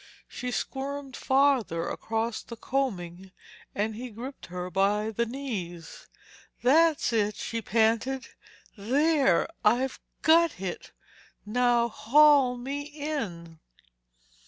She 0.27 0.49
squirmed 0.49 1.15
farther 1.15 1.87
across 1.87 2.41
the 2.41 2.55
coaming 2.55 3.29
and 3.75 3.95
he 3.95 4.09
gripped 4.09 4.47
her 4.47 4.71
by 4.71 5.11
the 5.11 5.27
knees. 5.27 6.07
"That's 6.63 7.13
it," 7.13 7.35
she 7.35 7.61
panted. 7.61 8.29
"There—I've 8.75 9.99
got 10.23 10.59
it! 10.59 10.91
Now 11.45 11.87
haul 11.87 12.57
me 12.57 12.81
in." 12.81 13.59